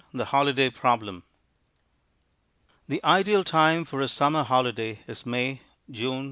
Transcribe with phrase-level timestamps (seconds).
[0.13, 1.21] The Holiday Problem
[2.87, 2.99] The
[3.45, 6.19] time for a summer holiday is May, June.